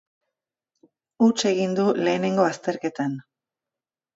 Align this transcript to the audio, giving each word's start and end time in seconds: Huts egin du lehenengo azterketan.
Huts 1.25 1.45
egin 1.51 1.75
du 1.81 1.85
lehenengo 2.07 2.47
azterketan. 2.53 3.17